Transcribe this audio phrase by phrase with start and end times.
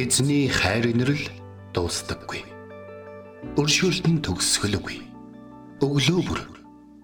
[0.00, 1.28] Эзний хайр инрэл
[1.76, 2.40] дуустдаггүй.
[3.60, 4.96] Өршөөлт нь төгсгөлгүй.
[5.84, 6.40] Өглөө бүр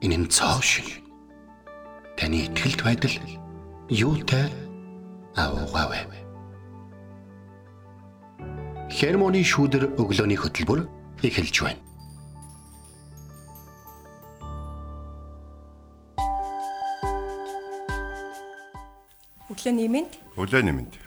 [0.00, 0.88] энэ нь цоо шин.
[2.17, 3.17] Таны ихтгэлт байдал
[3.93, 4.48] юутай
[5.37, 6.09] аавгаавэ.
[8.88, 10.88] Хермоны шүүдэр өглөөний хөтөлбөр
[11.20, 11.83] эхэлж байна.
[19.52, 20.12] Өглөөний мэнд.
[20.41, 21.05] Өглөөний мэнд.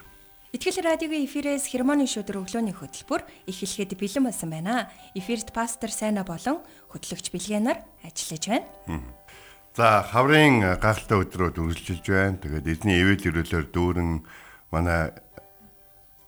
[0.50, 4.90] Итгэл радиогийн эфирээс хермоны шүдэр өглөөний хөтөлбөр эхлэхэд бэлэн болсон байна.
[5.14, 8.66] Эфирт пастор Сайна болон хөтлөгч Билгэнаар ажиллаж байна.
[9.78, 12.42] За хаврын гахалтай өдрүүд үргэлжилж байна.
[12.42, 14.26] Тэгээд эзний ивэл өрөөлөөр дүүрэн
[14.74, 15.14] манай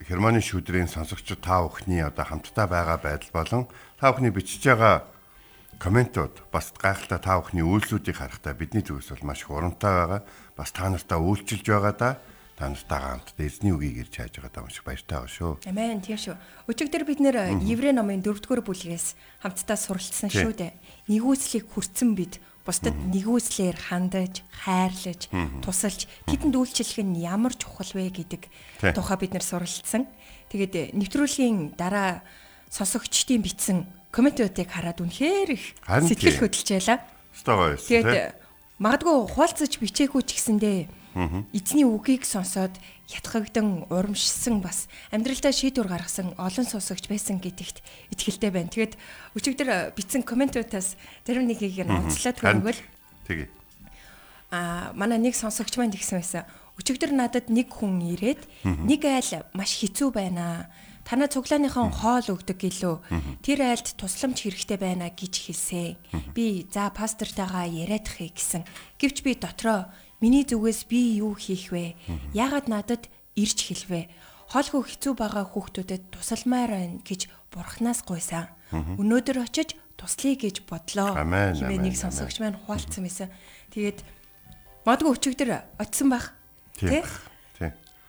[0.05, 3.63] хермоны шүдрийн сонсогчид та бүхний одоо хамтдаа байгаа байдал болон
[3.97, 5.09] та бүхний бичиж байгаа
[5.81, 10.21] комментууд бас гайхалтай та бүхний үйлсүүдийг харахтаа бидний зүгээс бол маш их урамтай байгаа.
[10.53, 12.21] Бас та нартаа үйлчилж байгаа да.
[12.61, 15.65] Та нартаа хамт эзний үгийг ирж хайж байгаа маш их баяртай байгаа шүү.
[15.65, 16.37] Амен тийм шүү.
[16.69, 20.77] Өчигдөр бид нэр Еврей номын 4-р бүлгээс хамтдаа суралцсан шүү дээ.
[21.09, 25.33] Нэгүслийг хүртсэн бид бусдад нэгүслэр хандаж, хайрлаж,
[25.65, 28.45] тусалж тэдэнд үйлчлэх нь ямар чухал вэ гэдэг
[28.93, 30.05] тухай бид нэр суралцсан.
[30.53, 32.21] Тэгээд нэвтрүүлгийн дараа
[32.69, 37.01] сонсогчдын бичсэн комментуудыг хараад үнэхээр их сэтгэл хөдлөж байсан.
[37.41, 38.37] Тэгээд
[38.77, 41.00] магадгүй хуалцаж бичээгүй ч гэсэндээ
[41.51, 42.75] эзний үгийг сонсоод
[43.11, 47.83] ятгагдан урамшсан бас амьдралдаа шийдвэр гаргасан олон сонсогч байсан гэдэгт
[48.15, 48.71] итгэлтэй байна.
[48.71, 48.95] Тэгээд
[49.35, 50.95] өчигдөр бичсэн комментуудаас
[51.27, 52.79] зарим нэгийг нь онцлоод хөрвөл
[53.27, 53.47] Тэгээ.
[54.51, 56.43] а манай нэг сонсогч маань тэгсэн байсан.
[56.79, 60.71] Өчигдөр надад нэг хүн ирээд нэг айл маш хэцүү байна.
[61.03, 62.95] Танаа цуглааныхон хоол өгдөг гэлөө.
[63.43, 65.97] Тэр айлд тусламж хэрэгтэй байна гэж хэлсэн.
[66.31, 68.63] Би за пастортайгаа яриадахыг гэсэн.
[69.01, 69.89] Гэвч би дотроо
[70.21, 71.97] миний зүгээс би юу хийх вэ?
[72.37, 74.07] Яагаад надад ирж хэлвэ?
[74.53, 78.47] Хоолгүй хэцүү байгаа хүүхдүүдэд тусалмаар байна гэж бурхнаас гуйсан.
[78.71, 81.17] Өнөөдөр очиж туслая гэж бодлоо.
[81.17, 83.29] Амен, нэг сонсогч маань хуалцсан байсан.
[83.71, 84.03] Тэгээд
[84.87, 85.49] магадгүй өчигдөр
[85.79, 86.35] очисон бах.
[86.77, 87.03] Тийм.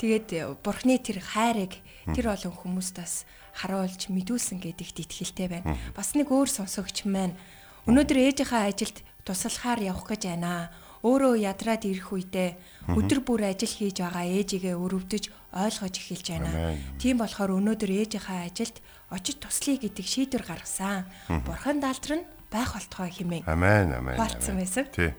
[0.02, 1.78] Тэгээд бурхны тэр хайрыг
[2.10, 3.22] тэр олон хүмүүст бас
[3.54, 5.78] харуулж мэдүүлсэн гэдэгт итгэлтэй байна.
[5.94, 7.38] Бас нэг өөр сонсогч маань
[7.86, 10.74] өнөөдөр ээжийнхаа ажилд туслахаар явах гэж байна.
[11.02, 12.50] Өөрөө ядраад ирэх үедээ
[12.94, 16.78] өдөр бүр ажил хийж байгаа ээжигээ өрөвдөж ойлгож эхэлж байна.
[17.02, 18.78] Тийм болохоор өнөөдөр ээжийнхаа ажилд
[19.10, 21.10] очиж туслая гэдэг шийдвэр гаргасан.
[21.42, 24.14] Бурхан даалдар нь байх болтгой хэмээн Амен, амен.
[24.14, 24.56] Амен.
[24.62, 24.86] байсан.
[24.94, 25.10] Тий.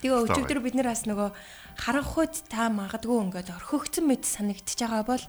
[0.00, 1.28] Тэгээ өчигдөр бид нар бас нөгөө
[1.76, 5.24] харанхуйд та магадгүй ингээд орхигдсон мэт санагдчихж байгаа бол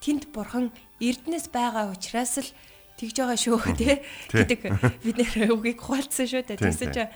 [0.00, 2.50] тэнд бурхан эрдэнэс байгаа учраас л
[2.96, 4.00] тэгж байгаа шүү тий
[4.32, 4.60] гэдэг
[5.04, 6.60] бид нэр үгийг хуалцсан шүү дээ.
[6.60, 7.08] Тийм,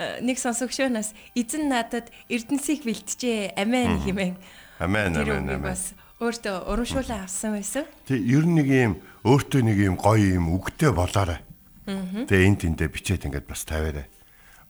[0.00, 4.36] Э, нэг сонсогчоонаас эзэн надад эрдэнсийг бэлтжээ амин хэмээн
[4.80, 5.60] Амен, амен, амен.
[5.60, 5.92] бас
[6.24, 7.84] өөртөө урамшуулан авсан байсан.
[8.08, 8.92] Тэг ер нь нэг юм
[9.28, 11.44] өөртөө нэг юм гоё юм үгтэй болоорой.
[11.84, 14.08] Тэгээ энэ тэндээ бичээд ингээд бас тавиарай.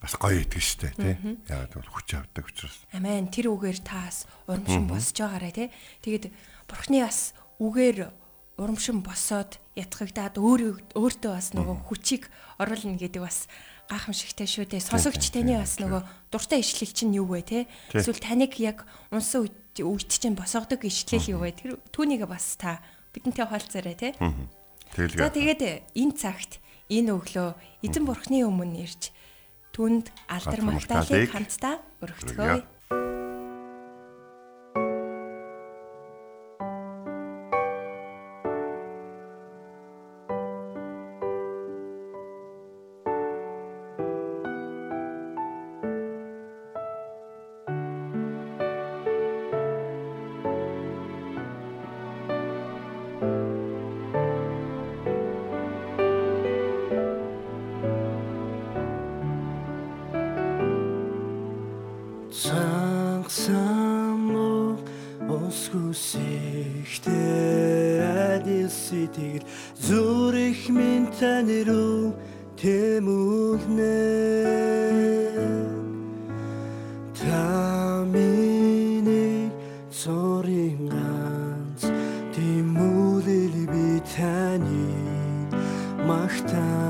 [0.03, 1.15] Бас гоё идэг штэ тий.
[1.47, 2.83] Яагаад бол хүч авдаг учраас.
[2.91, 5.67] Амен тэр үгээр таас урамшин босж байгаарэ тий.
[6.03, 6.27] Тэгээд
[6.67, 7.31] бурхны бас
[7.63, 8.11] үгээр
[8.59, 12.27] урамшин босоод ятгагдаад өөрөө өөртөө бас нөгөө хүчийг
[12.59, 13.47] оруулна гэдэг бас
[13.91, 14.87] гайхамшигтай шүү дээ.
[14.87, 17.59] Сонсогч таны бас нөгөө дуртай ишлэл чинь юу вэ те?
[17.91, 19.55] Эсвэл таныг яг унсан үед
[20.07, 21.51] чинь босгодог ишлэл юу вэ?
[21.51, 22.79] Тэр түүнийг бас та
[23.11, 24.15] бидэнтэй хаалцаарай те.
[24.95, 27.49] Тэгэл За тэгээд энэ цагт энэ өглөө
[27.83, 29.11] эзэн бурхны өмнө ирж
[29.75, 32.80] түнд алдар магтаалыг хамтдаа өргөцгөөе.
[86.51, 86.80] time.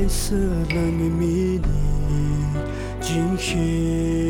[0.00, 1.68] 白色蓝绵密的
[3.00, 4.27] 惊喜。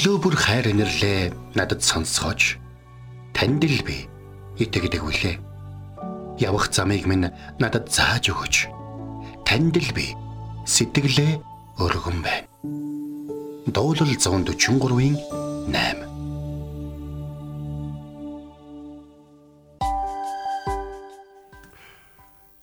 [0.00, 1.28] Өглөө бүр хайр инэрлээ
[1.60, 2.56] надад сонсгооч.
[3.36, 4.08] Танд л би
[4.56, 5.36] итгэдэг үлээ.
[6.40, 7.28] Явах замыг минь
[7.60, 8.72] надад зааж өгөөч.
[9.44, 10.16] Танд л би
[10.64, 11.44] сэтгэлээ
[11.84, 12.48] өргөн байна.
[13.68, 15.20] Дуулал 143-ийн
[15.68, 16.08] 8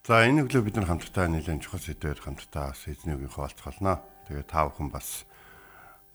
[0.10, 4.02] За энэ өглөө бид нар хамтдаа нэлээд чухал сэдвээр хамтдаа бас эзнийгийн хаалцгалнаа.
[4.26, 5.30] Тэгээ та бүхэн бас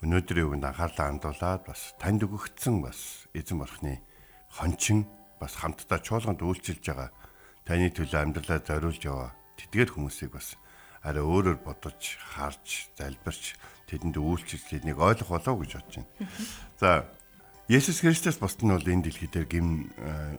[0.02, 4.02] өнөөдрийн үгэнд анхаарлаа хандуулаад бас танд өгөгдсөн бас эзэн бурхны
[4.50, 5.06] хончин
[5.38, 7.10] бас хамтдаа чуулганд үйлчилж байгаа
[7.62, 9.30] таны төлөө амьдралаа зориулж яваа
[9.62, 10.58] тэдгээр хүмүүсийг бас
[11.02, 13.58] арай өөрөөр бодож, харж, залбирч
[13.90, 16.10] тэдэнд үйлчилж тэднийг ойлгох болов уу гэж бодож байна.
[16.78, 16.90] За
[17.70, 20.38] Есүс Христос бусд нь бол энэ дэлхий дээр гим э,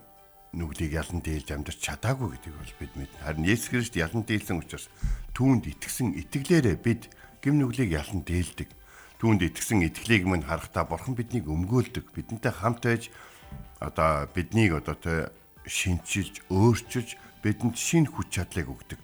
[0.55, 3.23] нүглийг ялан дийлж амьдарч чадаагүй гэдгийг бол бид мэднэ.
[3.23, 4.87] Харин Есүс Христ ялан дийлсэн учраас
[5.35, 7.07] түүнд итгэсэн итгэлээрээ бид
[7.43, 8.69] гим нүглийг ялан дийлдэг.
[9.23, 12.11] Түүнд итгэсэн итгэлийг мань харахтаа Бурхан биднийг өмгөөлдөг.
[12.11, 13.07] Бидэнтэй хамт байж
[13.79, 15.31] одоо биднийг одоо тэ
[15.63, 18.99] шинчилж, өөрчилж бидэнд шинэ хүч чадлыг өгдөг.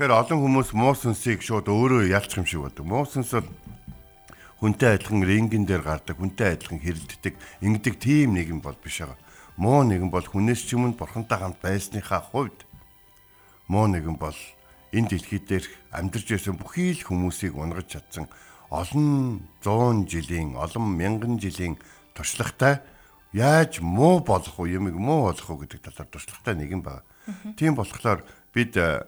[0.00, 2.88] Тэгэхээр олон хүмүүс муу сүнсийг шууд өөрөө ялчих юм шиг бодог.
[2.88, 3.52] Муу сүнс бол
[4.64, 9.20] хүнтэй адилхан рингэн дээр гардаг, хүнтэй адилхан хэрэлддэг, ингэдэг тийм нэгэн бол биш байгаа.
[9.60, 12.64] Муу нэгэн бол хүнээс ч уу бурхантай хамт байсныхаа хувьд
[13.68, 14.40] муу нэгэн бол
[14.88, 18.24] энэ дэлхий дээр амьдарч байсан бүхий л хүмүүсийг унгаж чадсан
[18.70, 21.76] олон 100 жилийн, олон мянган жилийн
[22.14, 22.80] туршлагатай
[23.32, 27.02] яаж муу болох уу, юмыг муу болох уу гэдэг талаар туршлагатай нэгэн байна.
[27.58, 28.22] Тийм болохоор
[28.54, 29.02] бид э,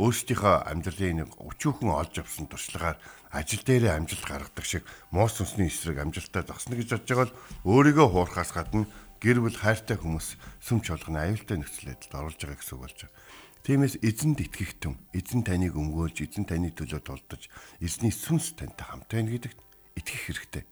[0.00, 2.96] өөрсдийнхөө амьдралын нэг өчүүхэн олж авсан туршлагаар
[3.30, 7.36] ажил дээрээ амжилт гаргадаг шиг муу сүнсний эсрэг амжилттай зогсно гэж бодож байгаа бол
[7.68, 8.88] өөрийгөө хуурахаас гадна
[9.20, 13.12] гэр бүл хайртай хүмүүс сүм чуулганы аюултай нөхцөл байдалд оруулж байгаа гэсэн үг болж байгаа.
[13.60, 19.12] Тиймээс эзэнд итгэх түн, эзэн таныг өмгөөлж, эзэн таны төлөө тулдаж, эзний сүнс тантай хамт
[19.12, 19.58] байна гэдэгт
[20.00, 20.64] итгэх хэрэгтэй.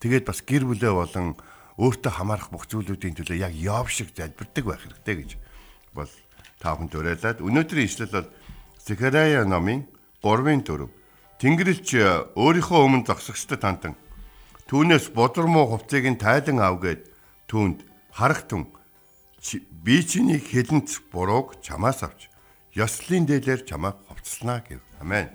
[0.00, 1.36] Тэгээд бас гэр бүлээ болон
[1.76, 5.30] өөртөө хамаарах бүх зүйлүүдийн төлөө яг Йов шиг залбирдаг байх хэрэгтэй гэж
[5.92, 6.10] бол
[6.60, 8.28] та бүхэнд уриалаад өнөөдрийн ишлэл бол
[8.80, 9.84] Захарая номын
[10.24, 10.88] 3-ын 4
[11.40, 11.88] Тэнгэрлэгч
[12.36, 13.94] өөрийнхөө өмнө зогсогчдод хандан
[14.68, 17.08] түүнээс бодөр муу хувцыг нь тайлан ав гэд
[17.48, 18.68] түүнд харахтун
[19.84, 22.29] би чиний хэлэнц бурууг чамаас авч
[22.74, 24.82] ёслолын дээлээр чамайг хувцснаа гэв.
[25.00, 25.26] Амен.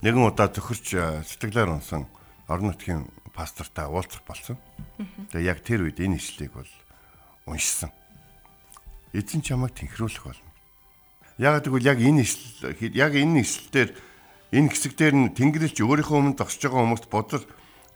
[0.00, 0.96] Нэгэн удаа төхөрч
[1.28, 2.08] сэтгэлээр унсан
[2.48, 4.56] орон нутгийн пастортай уулзах болсон.
[5.32, 6.72] Тэгээ яг тэр үед энэ ишлэгийг бол
[7.50, 7.90] уншсан.
[9.12, 10.50] Эзэн чамайг тэнхрүүлэх болно.
[11.36, 13.90] Яг тэгвэл яг энэ ишл яг энэ ишлэлээр
[14.54, 17.44] энэ хэсэгдэр нь Тэнгэрлэгч өөрийнхөө өмнө зогсож байгаа хүмүүст бодол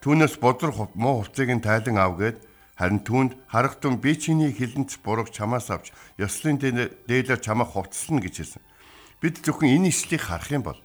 [0.02, 2.42] түүнээс бодор муу хувцыг нь тайлан ав гэд
[2.78, 8.62] харин түүнд харахтун би чиний хилэнц бурууг чамаас авч ёслын дээлээр чамаа хувцсан гэж хэлсэн.
[9.18, 10.78] Бид зөвхөн энэ ишлийг харах юм бол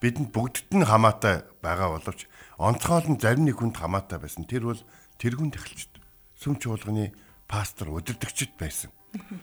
[0.00, 2.24] бидэнд бүгдд нь хамаатай байгаа боловч
[2.56, 4.48] онцгойл нь зарим нэг хүнд хамаатай байсан.
[4.48, 4.80] Тэр бол
[5.20, 6.00] тэрүүн тахилчд.
[6.40, 7.12] Сүм чуулганы
[7.44, 8.88] пастор удирдагчд байсан.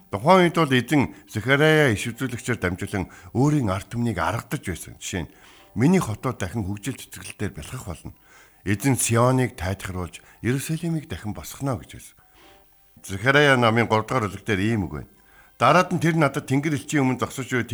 [0.09, 4.97] Тухайн үед бол эзэн Захарая иш үзүүлэгчээр дамжуулан өөрийн ард түмнийг аргадаж байсан.
[4.97, 5.33] Жишээ нь
[5.77, 8.11] миний хотоо дахин хөгжил цэцгэлээр бэлгэх болно.
[8.65, 12.17] Эзэн Сионыг тайтгаруулж Иерусалимыг дахин босгоно гэж байсан.
[13.01, 15.11] Захарая намын 3 дугаар бүлэг дээр ийм үг байна.
[15.57, 17.65] Дараад нь тэр надад тэнгэр элчийн өмнө зогсож буй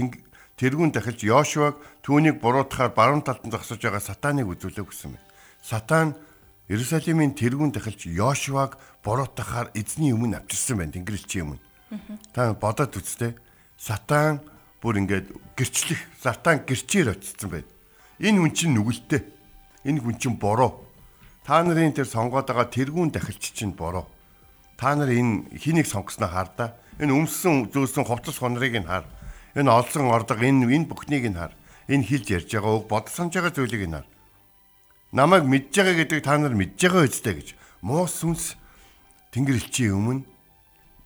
[0.58, 5.28] тэрүүн дахилж Йошуаг түүнийг буруутахаар баруун талд нь зогсож байгаа сатаныг үзүүлэх гэсэн байна.
[5.62, 6.16] Сатан
[6.68, 11.64] Иерусалимын тэрүүн дахилж Йошуаг буруутахаар эзний өмнө авчирсан байна тэнгэр элчийн өмнө.
[12.34, 13.38] Та бодоод үзтээ.
[13.78, 14.42] Сатан
[14.82, 17.70] бүр ингээд гэрчлэх, сатан гэрчээр очсон байна.
[18.18, 19.37] Энэ хүн чинь нүгэлтэй.
[19.88, 20.84] Энэ хүн чинь бороо.
[21.48, 24.04] Та нарын тэр сонгоод байгаа тэрүүн дахилч чинь бороо.
[24.76, 26.76] Та нар энэ хэнийг сонгосноо хардаа.
[27.00, 29.08] Энэ өмссөн зөөсөн хувцас хонрыг нь хар.
[29.56, 31.56] Энэ олсон ордог энэ энэ бүхнийг нь хар.
[31.88, 34.08] Энэ хилж ярьж байгаа үг бодол санаж байгаа зүйлийг нь хар.
[35.16, 37.50] Намайг мэдж байгаа гэдэг та нар мэдж байгаа үстэй гэж.
[37.80, 38.60] Муу сүнс
[39.32, 40.28] Тэнгэр элчийн өмнө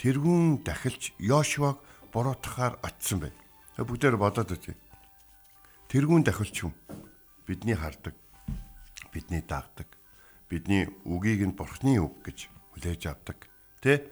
[0.02, 1.78] тэрүүн дахилж Йошуаг
[2.10, 3.38] буруутахаар очсон байна.
[3.78, 4.74] Бүгдээр бодоод үзье.
[5.94, 6.74] Тэрүүн дахилч юм.
[7.46, 8.18] Бидний хардаг.
[9.12, 9.88] Бидний дагдаг.
[10.50, 13.48] Бидний үгийг нь бурхны үг гэж хүлээж авдаг.
[13.84, 14.08] Тэ?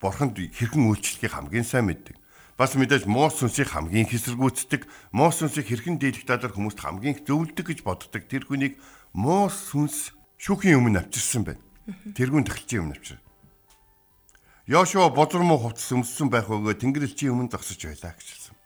[0.00, 2.16] Бурханд хэрхэн үйлчлэхийг хамгийн сайн мэддэг.
[2.56, 4.84] Бас мэдээж муу сүнсийг хамгийн хэсэргүүцдэг,
[5.16, 8.24] муу сүнсийг хэрхэн дийлэх талаар хүмүүст хамгийн зөвлөдөг гэж боддог.
[8.28, 8.76] Тэр хүнийг
[9.16, 11.64] муу сүнс шүүхийн өмнө авчирсан байна.
[12.16, 13.24] Тэрүүн тахилчийн өмнө авчирсан.
[14.68, 18.56] Йошуа бозор муу хувцас өмссөн байх өгөө Тэнгэр элчийн өмнө зогсож байлаа гэж хэлсэн.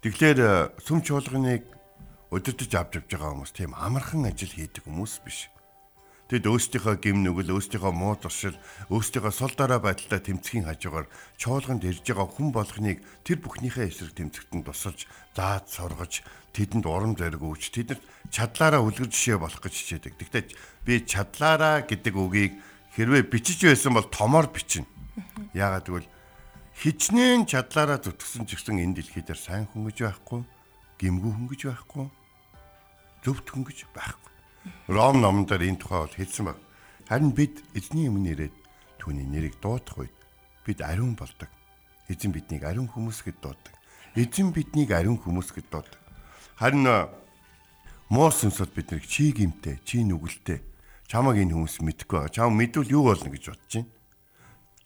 [0.00, 1.75] Тэгэхээр э, сүм чуулганыг
[2.32, 5.50] өдөртөж авч явж байгаа хүмүүс тийм амархан ажил хийдэг хүмүүс биш.
[6.26, 8.58] Тэд өөрсдийнхөө гим нүгэл, өөрсдийнхөө муу туршил,
[8.90, 11.06] өөрсдийнхөө сул дорой байдалтай тэмцэхийн хажуугаар
[11.38, 15.06] чуулганд ирж байгаа хүн болгоныг тэр бүхнийхээ эсрэг тэмцэгтэн тусалж,
[15.38, 18.02] заад сургаж, тэдэнд урам зориг өгч, тэдэнд
[18.34, 20.18] чадлаараа үлгэр жишээ болох гэж хичээдэг.
[20.18, 20.44] Тэгтээ
[20.82, 22.58] би чадлаараа гэдэг үгийг
[22.96, 24.88] Хэрвээ бичиж байсан бол томоор бичнэ.
[25.52, 26.08] Яагаад гэвэл
[26.80, 30.40] хичнээн чадлаараа зүтгэсэн ч гэсэн энэ дэлхий дээр сайн хүн гэж байхгүй,
[31.00, 32.06] гимгүү хүн гэж байхгүй,
[33.24, 34.32] зөвхт хүн гэж байхгүй.
[34.88, 36.58] Ром номон дээр энэ тухай бол хэлсэн баг.
[37.06, 38.54] Харин бид эзний өмнө ирээд
[38.98, 40.16] түүний нэрийг дуудах үед
[40.66, 41.48] бид ариун болдог.
[42.08, 43.74] Эзэн биднийг ариун хүмүүс гэд дууддаг.
[44.18, 46.02] Эзэн биднийг ариун хүмүүс гэд дууддаг.
[46.58, 46.86] Харин
[48.10, 50.62] муу сүнсэд биднийг чи гимтэй, чи нүгэлтэй
[51.06, 52.30] чамаг энэ хүмүүс байгаа.
[52.30, 53.90] Чам мэдвэл юу болно гэж бодож байна.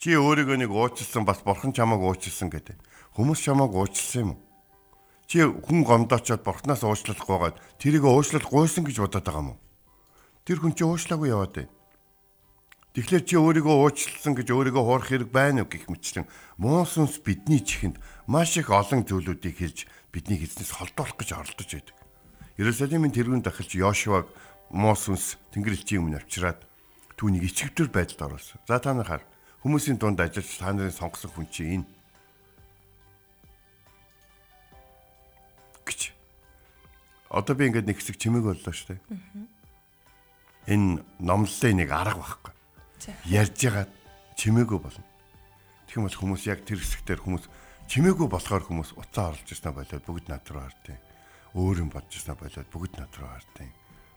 [0.00, 2.76] Чи өөрийгөө нэг уучлсан бас бурхан чамаг уучлсан гэдэг.
[3.16, 4.40] Хүмүүс чамаг уучлсан юм уу?
[5.30, 9.62] Чи хүн гомдоочоод бурхнаас уучлах гоогаад тэрийг уучлах гойсон гэж бодоод байгаа юм уу?
[10.42, 11.70] Тэр хүн чи уучлаагүй яваад байна.
[12.98, 16.26] Тэгэхээр чи өөрийгөө уучлсан гэж өөрийгөө хуурах хэрэг байна уу гэх мэтлэн
[16.58, 19.78] муу сүнс бидний чихэнд маш их олон зүйлүүдийг хэлж
[20.10, 21.94] бидний эзнээс холдуулах гэж оролдож байдаг.
[22.58, 24.26] Иерусалимын тэрүүн дахилч Йошуаг
[24.74, 26.66] муу сүнс Тэнгэрлэгчийн өмнө авчираад
[27.14, 28.58] түүнийг ичгвтер байдалд оруулсан.
[28.66, 29.22] За та нар хар
[29.62, 31.99] хүмүүсийн дунд ажиллаж та нарын сонгосон хүн чинь энэ
[37.30, 39.00] одоо би ингээд нэг хэсэг чимэг боллоо шүү дээ.
[40.74, 42.52] Энэ номлолын нэг арга байхгүй.
[43.30, 43.86] Ярьж байгаа
[44.34, 45.06] чимээгүй болно.
[45.86, 47.46] Тэгэх юм бол хүмүүс яг тэр хэсэгтэр хүмүүс
[47.86, 50.98] чимээгүй болохоор хүмүүс уцаа орлож ирсэн болоод бүгд над руу хартыг.
[51.54, 53.70] Өөр юм бодж ирсэн болоод бүгд над руу хартыг.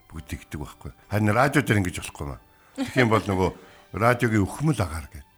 [0.09, 0.91] Бүгд игдэг байхгүй.
[1.09, 2.41] Харин радио дээр ингэж болохгүй маа.
[2.75, 3.49] Тэгэх юм бол нөгөө
[3.97, 5.31] радиогийн өхмөл агаар гэдэг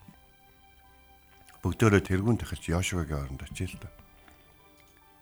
[1.66, 4.05] бүгдөө тэргүүн тахилч Йошуагийн оронд очил л доо.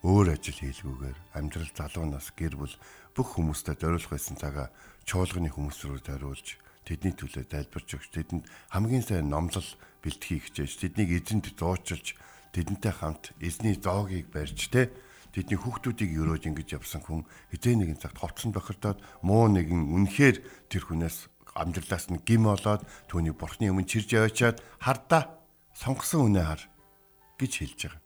[0.03, 2.75] Өөр ажил хийлгүүгээр амьдрал залуу нас гэр бүл
[3.15, 4.67] бүх хүмүүстэй зориулах байсан цагаа
[5.07, 8.43] чуулганы хүмүүс рүү зориулж тэдний төлөө тайлбарч өгч тэдэнд
[8.75, 9.63] хамгийн сайн номлол
[10.03, 12.19] бэлтгий хичээж тэднийг эзэнд зуучилж
[12.51, 14.91] тэдэнтэй хамт эзний зоогийг барьж те
[15.31, 17.23] тэдний хүүхдүүдийг өрөөж ингэж явсан хүн
[17.55, 23.31] хизээ нэгэн цагт ховцсон бохирдоод муу нэгэн үнэхээр тэр хүнээс амьдралаас нь гим болоод түүний
[23.31, 25.39] бурхны өмнө чирж яваачаад хардаа
[25.79, 26.61] сонгосон үнэ хар
[27.39, 28.02] гэж хэлж байгаа.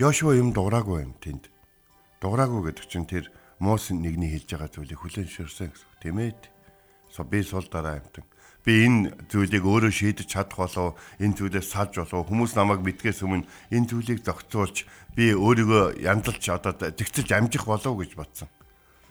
[0.00, 1.52] Йошуа юм дуураагүй юм тэнд.
[2.24, 3.28] Дуураагүй гэдэг чинь тэр
[3.60, 5.88] Мос нэгний хэлж байгаа зүйлийг хүлэн ширсэн гэсэн.
[6.00, 6.32] Тийм ээ.
[7.12, 8.24] So би сул дараа амтан.
[8.64, 13.44] Би энэ зүйлийг өөрөө шийдэж чадах болов энэ зүйлээс салж болов хүмүүс намайг мэдгээс өмнө
[13.44, 18.48] энэ зүйлийг зохицуулж би өөрийгөө янзалж одоо тэгцэлж амжих болов гэж бодсон.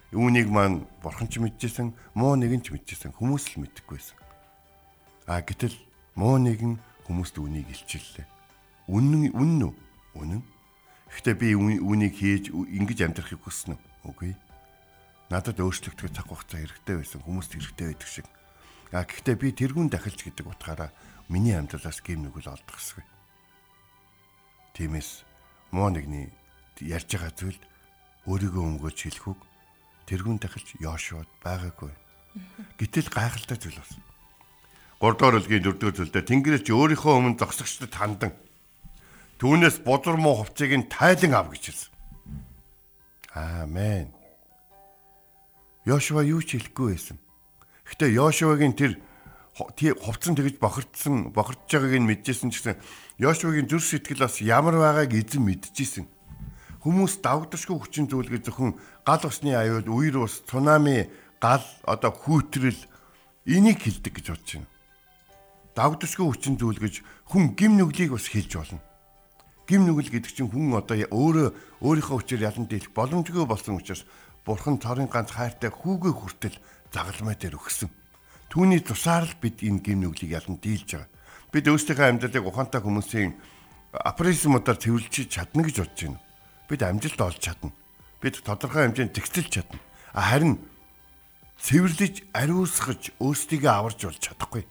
[0.10, 4.18] Үүнийг маань бурхан ч мэдчихсэн, муу нэгэн ч мэдчихсэн, хүмүүс л мэдэхгүй байсан.
[5.30, 5.78] А гэтэл
[6.18, 8.26] муу нэгэн хүмүүст үнийг илчиллээ.
[8.90, 9.74] Үнэн үнэн үү?
[10.18, 10.42] Үнэн.
[11.10, 13.76] Гэхдээ би үүнийг хийж ингэж амьдрахыг хүснэ?
[14.06, 14.38] Үгүй.
[15.30, 17.22] Надад өөрчлөгдөх цаг хугацаа хэрэгтэй байсан.
[17.26, 18.28] Хүмүүст хэрэгтэй байдаг шиг.
[18.94, 20.90] А гэхдээ би тэрүүн дахилж гэдэг утгаараа
[21.30, 23.06] миний амьдралаас гэм нүгэл олдохсгүй.
[24.74, 25.26] Тиймээс
[25.70, 26.34] муу нэгний
[26.82, 27.60] ярьж байгаа зүйл
[28.26, 29.40] өөрийгөө өнгөөж хэлэхүүг
[30.10, 31.94] тэрүүн дахилж Йошуад байгаагүй.
[32.82, 34.02] Гэтэл гайхалтай зүйл болсон.
[35.00, 38.34] 3 дугаар бүлгийн 4 дугаар зүйлдээ Тэнгэрээс чи өөрийнхөө өмнө зогсогчдод хандан
[39.40, 41.92] түүнээс бодор муу хувцыг нь тайлан ав гэж хэлсэн.
[43.32, 44.12] Аамен.
[45.88, 47.18] Йошуа юу ч хэлэхгүй байсан.
[47.88, 49.00] Гэтэ Йошуагийн тэр
[49.56, 52.76] хувцсан тэгж бохирдсан бохирдж байгааг нь мэдчихсэн гэсэн
[53.16, 56.06] Йошуагийн зүрх сэтгэл бас ямар байгааг эзэн мэдчихсэн.
[56.84, 58.76] Хүмүүс давагдашгүй хүчин зүйл гэж зөвхөн
[59.08, 61.08] гал усны аюул, үер ус, цунами,
[61.40, 62.80] гал одоо хүүтрэл
[63.48, 64.68] энийг хилдэг гэж бодож байна.
[65.76, 68.80] Давагдашгүй хүчин зүйл гэж хүн гим нүглийг бас хилж болно
[69.70, 71.54] гим нүгэл гэдэг чинь хүн одоо өөрөө
[71.86, 74.02] өөрийнхөө хүчээр ялан дийлэх боломжгүй болсон учраас
[74.42, 76.58] бурхан цорын ганц хайртай хүүгээ хүртэл
[76.90, 77.94] загалмай дээр өгсөн.
[78.50, 81.10] Түүний тусаар л бид энэ гим нүглийг ялан дийлж байгаа.
[81.54, 83.38] Бид өөрсдийнхөө амьдралыг ухаантай хүмүүсийн
[83.94, 86.20] апризмуудаар цэвэрлж чадна гэж бодож байна.
[86.66, 87.70] Бид амжилт олж чадна.
[88.22, 89.78] Бид тодорхой хэмжээнд тэгсэлж чадна.
[90.18, 90.58] Харин
[91.62, 94.66] цэвэрлэж ариусгаж өөрсдийгөө аварж болж чадахгүй.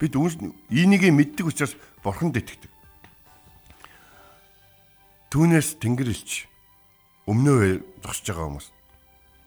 [0.00, 2.73] Бид энийг мэддэг учраас бурханд итгэдэг.
[5.34, 6.46] Түүнээс тэнгэр илч
[7.26, 8.68] өмнөө зогсож байгаа хүмүүс.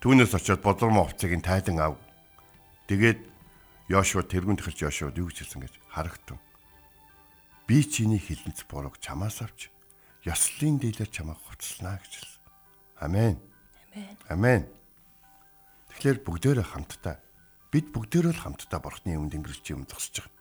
[0.04, 1.96] Түүнээс очиод бодлормо хувцыг нь тайлан ав.
[2.92, 3.24] Тэгээд
[3.88, 6.36] Йошуа тэргүүн тахилч Йошуад юу гэж хэлсэн гэж харагтун.
[7.64, 9.72] Би чиний хилэнц бурууг чамаас авч
[10.28, 12.42] ёслолын дийлэр чамайг хувцлнаа гэж хэлсэн.
[13.00, 13.40] Амен.
[14.28, 14.68] Амен.
[15.96, 17.16] Тэгэхээр бүгдээрээ хамтдаа
[17.72, 20.36] бид бүгдээрээ л хамтдаа бурхны өмнө тэнгэрч юм зогсож байгаа.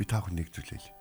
[0.00, 0.96] Би та бүхэн нэг зүйл хэлье.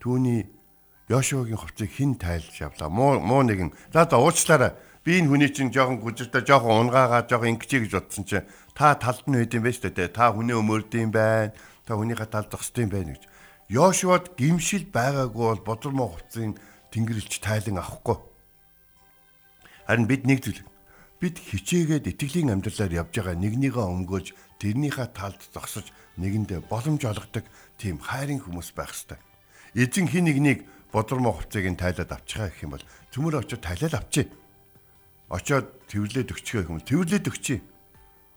[0.00, 0.63] Түүний
[1.08, 2.88] Йошуагийн хувцыг хин тайлж явлаа.
[2.88, 3.72] Муу муу нэгэн.
[3.92, 4.72] За за уучлаарай.
[5.04, 9.28] Би энэ хүний чинь жоохон гүжиртэй жоохон унгаагаа жоохон ингэчээ гэж бодсон чинь та талд
[9.28, 10.08] нь юм байна шүү дээ.
[10.16, 11.52] Та хүний өмөрдөм байна.
[11.84, 13.28] Та хүнийхээ талд зогсдсон байна гэж.
[13.68, 16.56] Йошуад гимшил байгаагүй бол бодрор муу хувцын
[16.88, 18.16] тэнгэрлэгч тайлан авахгүй.
[19.84, 20.64] Харин бид нэг зүйл
[21.20, 27.44] бид хичээгээд итгэлийн амьдралаар явж байгаа нэгнийгээ өмгөөж тэрнийхээ талд зогсож нэгэндээ боломж олгодог
[27.76, 29.20] тийм хайрын хүмүүс байх ёстой.
[29.76, 30.64] Эзэн хин нэгнийг
[30.94, 34.30] бодрмо хувцыг нь тайлаад авчихаа гэх юм бол төмөр очиод тайлаад авчи.
[35.26, 36.78] Очиод тэрвлээд өгчихөө юм.
[36.86, 37.58] Тэрвлээд өгчи.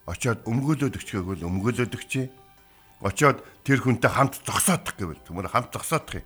[0.10, 2.34] Очиод өмгөөлөд өгчихөөг бол өмгөөлөд өгчи.
[3.06, 6.26] Очиод тэр хүнтэй хамт зогсоодох гэвэл төмөр хамт зогсоодох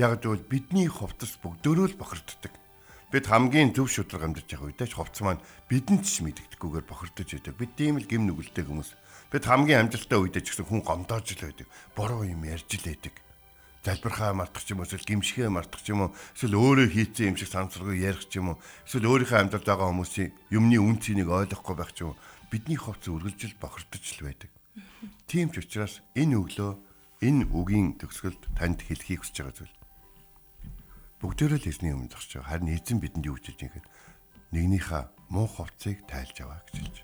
[0.00, 2.56] Яг гэвэл бидний хувцас бүгдөө л бохирддаг.
[3.12, 7.58] Бид хамгийн зөв шудраг амьдарч байгаа үедээ ч хувцас маань бидэнд ч мэддэггүйгээр бохирдож идэг.
[7.58, 8.94] Бид тийм л гим нүгэлтэй хүмүүс.
[9.34, 11.66] Бид хамгийн амжилттай үедээ ч гэсэн хүн гомдоож л байдаг.
[11.98, 13.18] Буруу юм ярьж л байдаг
[13.84, 18.60] залбирхаа мартах юм эсвэл гимшихээ мартах юм эсвэл өөрөө хийцэн юм шиг санамсаргүй ярих юм
[18.84, 22.12] эсвэл өөрийнхөө амьдралд байгаа хүмүүсийн юмны үн цэнийг ойлгохгүй байх юм
[22.52, 24.50] бидний хувцас үргэлжил бохирдож л байдаг.
[25.24, 26.72] Тийм ч учраас энэ өглөө
[27.24, 29.76] энэ үгийн төгсгөлд танд хэлхийг хүсэж байгаа зүйл.
[31.24, 32.50] Бүгдээрээ л эзний өмнө зогсож байгаа.
[32.52, 33.84] Харин эзэн бидэнд юу гэж хэлж байгаа
[34.50, 36.96] нэгнийхээ муу хувцыг тайлж аваа гэж хэлж.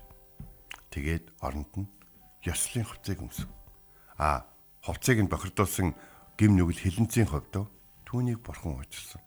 [0.91, 1.87] Тэгээд оронд нь
[2.43, 3.49] ёслолын хувцыг өмсөв.
[4.19, 4.43] А
[4.83, 5.95] хувцыг нь бохирдуулсан
[6.37, 7.65] гим нүгэл хилэнцийн хувьд
[8.05, 9.21] түүнийг бурхан уучлсан.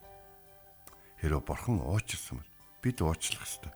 [1.19, 3.71] Хэрэв бурхан уучлсан бол бид уучлах ёстой.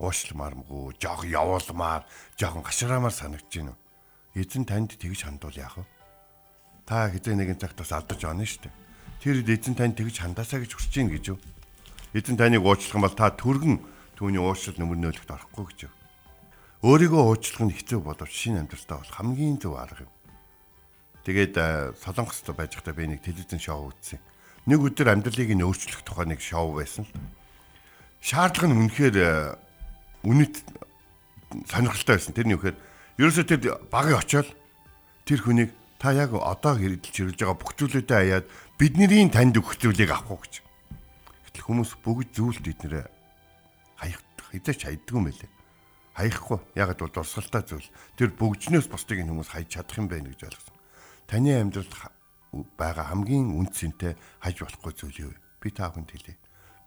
[0.00, 2.08] Уушламаармгүй, жоох явуулмаар,
[2.40, 3.76] жоохон гашраамаар санагдаж уу?
[4.32, 5.84] Эзэн танд тэгж хандуул яах вэ?
[6.88, 8.74] Та хэзээ нэгэн цагт бас алдаж байна шүү дээ.
[9.20, 11.38] Тэр эзэн танд тэгж хандаасаа гэж хүсэж гин гэж юу?
[12.16, 13.76] Эзэн таныг уучлах юм бол та түргэн
[14.16, 15.94] түүний уучлал нөмөр нөөлөгт орохгүй гэж юу?
[16.80, 20.12] Өөрийгөө уучлах нь хэцүү боловч шинэ амьдралтаа бол хамгийн зөв арга юм.
[21.24, 21.54] Тэгээд
[22.00, 24.20] Солонгост байж байхдаа би нэг телевизэн шоу үзсэн.
[24.66, 27.12] Нэг өдөр амьдралыг нь өөрчлөх тухай нэг шоу байсан л.
[28.24, 29.16] Шаардлага нь үнэхээр
[30.24, 30.64] үнэт
[31.68, 32.36] сонирхолтой байсан.
[32.36, 32.76] Тэрний үхээр
[33.20, 33.60] Ерөөсөө тэр
[33.92, 34.48] багын очоод
[35.28, 38.46] тэр хүнийг та яг одоо хэрэгжилж ирж байгаа бүх зүйлүүдэд аяад
[38.80, 40.64] бидний танд өгөх зүйлийг авах уу гэж.
[41.52, 43.04] Гэтэл хүмүүс бүгд зүйлд эднэрээ
[44.00, 45.50] хаях хязгаарч хайддаг юм байлээ.
[46.16, 46.58] Хаяхгүй.
[46.80, 47.88] Ягаад бол дурсгалтай зүйл.
[48.16, 50.79] Тэр бүгжнөөс бусдыг хүмүүс хайж чадах юм байна гэж ойлгосон.
[51.30, 51.94] Таны амьдралд
[52.74, 55.38] байгаа хамгийн үнцэнтэй хаж болохгүй зүйл юу вэ?
[55.62, 56.34] Би та бүхэнд хэлье.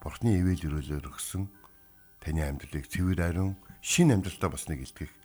[0.04, 1.48] Бурхны ивэл өрөөлөөр өгсөн
[2.20, 5.16] таны амьдралыг цэвэр ариун шин амьдралтай босныг илтгэх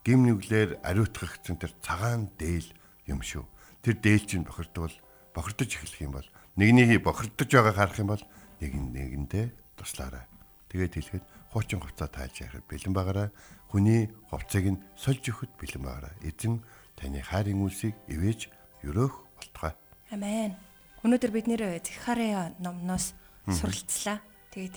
[0.00, 2.72] гим нүглэр ариутгах зэн тэр цагаан дээл
[3.12, 3.44] юм шүү.
[3.84, 4.96] Тэр дээл чинь бохирдвол
[5.36, 8.24] бохирдож эхлэх юм бол нэгнийг бохирдож байгааг харах юм бол
[8.64, 10.24] нэг нэгэндээ туслаарай.
[10.72, 13.28] Тэгээд хэлэхэд хуучин хувцас тааж ярих бэлэн байгаарай.
[13.68, 16.16] Хүний хувцсыг нь сольж өгөхөд бэлэн байгаарай.
[16.24, 16.64] Эзэн
[16.98, 18.50] таны хайрын үлсийг ивэж
[18.82, 19.74] өрөөх болтугай.
[20.10, 20.58] Амен.
[21.06, 23.14] Өнөөдөр бид нэр Захария номноос
[23.46, 24.18] суралцлаа.
[24.50, 24.76] Тэгээд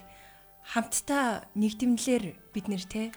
[0.62, 3.10] хамтдаа нэгдмэлэр бид нэр те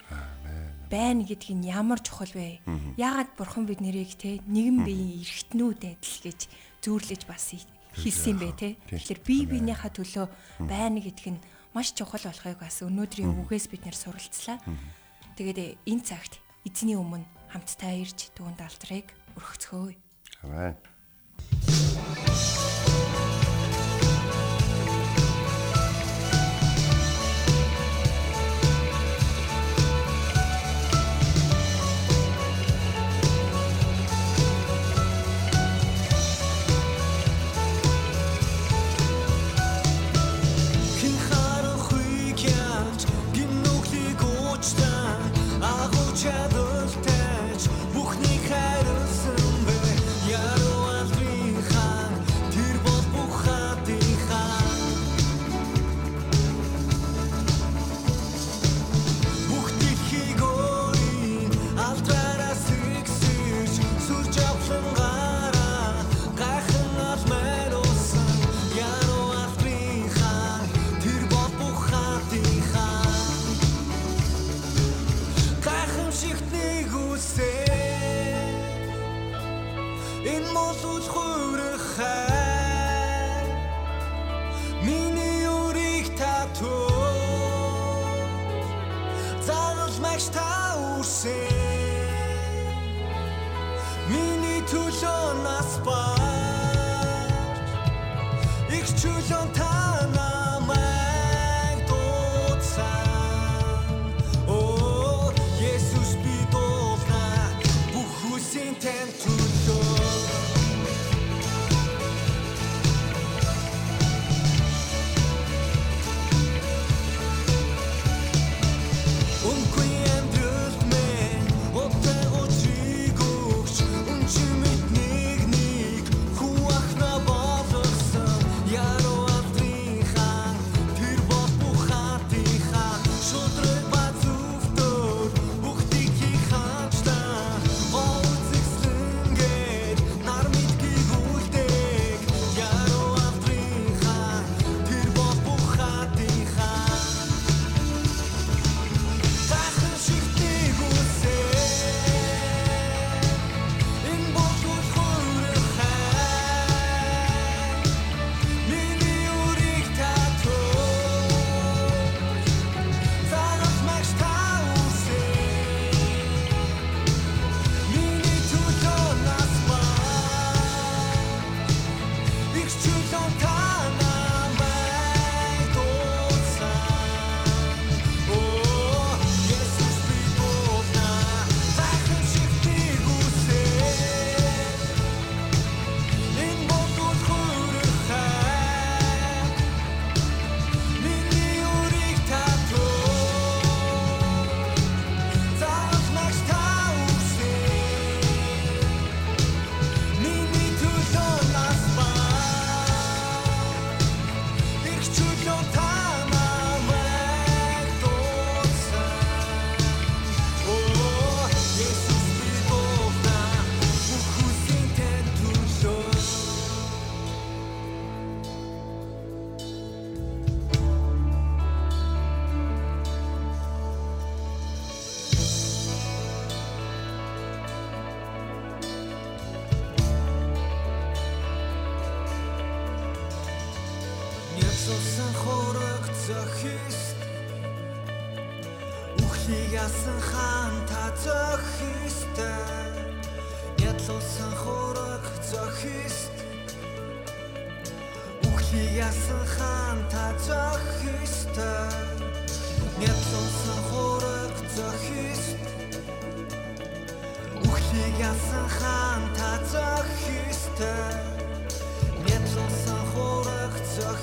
[0.88, 2.64] байна гэдгийг нь ямар чухал вэ?
[2.96, 6.40] Яагаад бурхан бид нэрийг те нэгэн биеийн эргэтнүүд адил гэж
[6.80, 7.52] зөөрлөж бас
[7.92, 8.68] хэлсэн бэ те.
[8.88, 10.26] Тэгэхээр бие биенийхээ төлөө
[10.64, 11.44] байна гэдг нь
[11.76, 14.58] маш чухал болохыг бас өнөөдрийн үгээс бид нэр суралцлаа.
[15.36, 19.94] Тэгээд энэ цагт эзний өмнө хамтдаа ирж түүнд алтрыг өргөцгөөе.
[20.42, 20.74] Амен.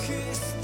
[0.01, 0.60] kiss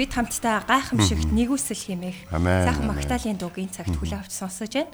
[0.00, 4.88] Бид хамтдаа гайхамшигт нэгүсэл Амен, сайхан магтаалын дуугийн цагт хүлээ авч сонсож байна.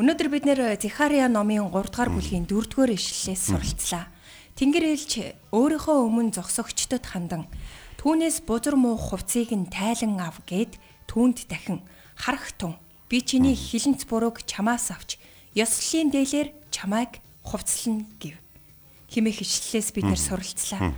[0.00, 4.08] Өнөөдөр бид нэр Зихария номын 3 дугаар бүлгийн 4 дугаар ишлэлээс суралцлаа.
[4.56, 7.44] Тэнгэр элч өөрийнхөө өмнө зогсогчдод хандан
[8.00, 10.80] түүнээс бузар муу хувцсыг нь тайлан ав гэд
[11.12, 11.84] түүнд дахин
[12.16, 12.80] харах тун
[13.12, 15.20] би чиний хилэнц бурууг чамаас авч
[15.52, 18.40] ёслолын дээлэр чамайг хувцлана гэв.
[19.12, 20.96] Химэх ишлэлээс бид нэр суралцлаа.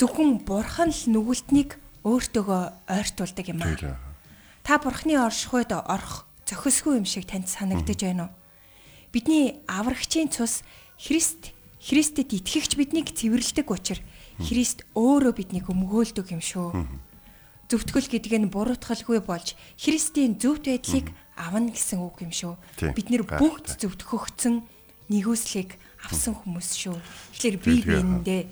[0.00, 3.98] Зөвхөн бурхан л нүгэлтнийг өөртөөгөө ойртуулдаг юм аа.
[4.62, 8.34] Та бурхны оршихуйд орох зохисгүй юм шиг танд санагдаж байна уу?
[9.14, 10.62] Бидний аврагчийн цус
[10.98, 14.02] Христ Христэд итгэгч биднийг цэвэрлдэг учраас
[14.38, 16.86] Христ өөрөө биднийг өмгөөлдөг юм шүү.
[17.66, 22.54] Зөвтгөл гэдэг нь буруутгалгүй болж Христийн зөвхт байдлыг авна гэсэн үг юм шүү.
[22.94, 24.62] Бид нэр бүгд зөвтгөгцөн
[25.10, 25.74] нэгүслийг
[26.06, 26.96] авсан хүмүүс шүү.
[27.34, 28.42] Тэгэхээр бие Тэгэхээр, биендээ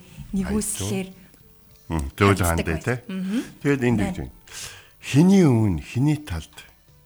[1.90, 3.02] ханддаг хандаа те.
[3.08, 3.42] байна.
[3.62, 4.34] Тэгэд энд гэж байна.
[5.02, 6.54] Хиний өмнө хиний талд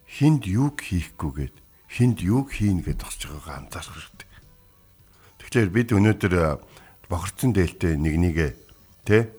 [0.05, 1.57] хинд юг хийхгүйгээд
[1.89, 4.31] хинд юг хийн гэж тосч байгаагаа анзаарах хэрэгтэй.
[5.41, 6.35] Тэгэхээр бид өнөөдөр
[7.09, 8.49] бохирцсон дээлтэй нэг нэгэ
[9.09, 9.31] те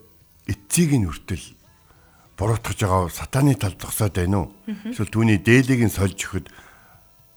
[0.48, 1.46] эцсийг нь хүртэл
[2.40, 4.50] буруутгаж байгаа сатаны талд зогсоод байна уу?
[4.90, 6.48] Эсвэл түүний дээлийг нь сольж өгөхөд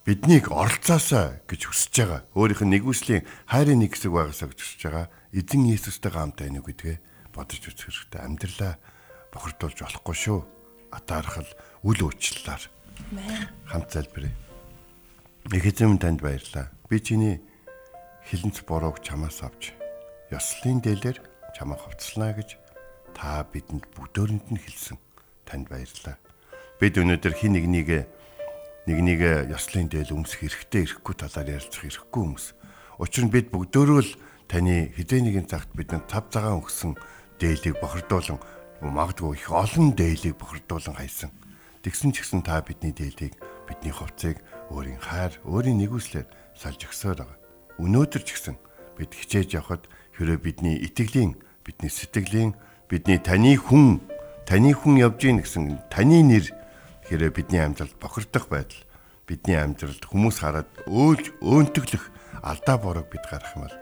[0.07, 2.21] биднийг оролцоосаа гэж хүсэж байгаа.
[2.33, 5.07] Өөрийнх нь нэгүслийн хайрын нэг хэсэг байгаасаа гэж хүсэж байгаа.
[5.35, 6.97] Эзэн Иесустэй гамт байна уу гэдгээ
[7.39, 8.19] бодож үзэх хэрэгтэй.
[8.19, 8.73] Амьдралаа
[9.31, 10.39] бохирдуулж болохгүй шүү.
[10.91, 11.47] Атаархал
[11.87, 12.63] үл уучлалаар
[13.71, 14.35] хамт залбирая.
[15.55, 16.67] Их эзэм танд баярлалаа.
[16.91, 17.39] Би чиний
[18.27, 19.71] хилэнц бурууг чамаас авч
[20.29, 21.17] ёслолын дээлэр
[21.55, 22.59] чамаа хувцлана гэж
[23.15, 24.97] та бидэнд бүгдөөрэнд нь хэлсэн.
[25.47, 26.19] Танд баярлалаа.
[26.77, 27.99] Бид өнөөдөр хин нэг нэгэ
[28.85, 29.19] нэг нэг
[29.53, 32.45] ёслолын дээл өмсөх хэрэгтэй ирэхгүй талаар ярилцах ирэхгүй хүмүүс.
[32.99, 34.11] Учир нь бид бүгдөө л
[34.49, 36.97] таны хэдэн нэгэн цагт бидэнд тав цагаан өгсөн
[37.39, 38.39] дээлийг бохирдуулан
[38.83, 41.31] магадгүй их олон дээлийг бохирдуулан хайсан.
[41.83, 47.39] Тэгсэн ч гэсэн та бидний дээлийг бидний хувцыг өөрийн хайр, өөрийн нэгүслээр салж өгсөөр байгаа.
[47.79, 48.55] Өнөөдөр ч гэсэн
[48.99, 49.87] бид хичээж явхад
[50.19, 52.51] хэрэв бидний итгэлийн, бидний сэтгэлийн,
[52.91, 54.03] бидний таны хүн,
[54.43, 56.51] таны хүн явж гин гэсэн таны нэр
[57.07, 58.83] хэрэв бидний амьдралд бохирдох байдал,
[59.23, 62.11] бидний амьдралд хүмүүс хараад өөлж өөнтөглөх
[62.43, 63.77] алдаа бурууг бид гарах юм бол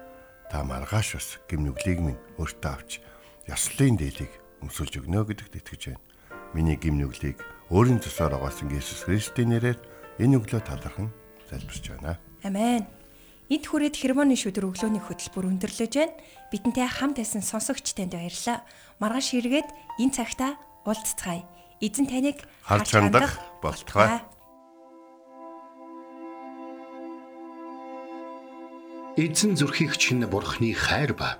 [0.51, 3.01] та маргааш бас гимнүглийг минь өөртөө авч
[3.47, 6.03] ёслолын дээлийг өмсүүлж өгнө гэдэгт итгэж байна.
[6.51, 7.39] Миний гимнүглийг
[7.71, 9.79] өөрийн цусаар огаасан Иесус Христосийн нэрээр
[10.19, 11.11] энэ өглөө талархан
[11.47, 12.19] залбирч байна.
[12.43, 12.83] Амен.
[13.47, 16.19] Энд хүрээд хермоны шүдэр өглөөний хөтөлбөр өндөрлөж байна.
[16.51, 18.67] Бидэнтэй хамт байсан сонсогч танд баярлалаа.
[18.99, 19.69] Маргааш эргээд
[20.03, 21.47] энэ цагта уулзцгаая.
[21.79, 24.27] Эзэн таныг Харж хандах болтугай.
[29.15, 31.39] Эзэн зүрхийг чинь бурхны хайр ба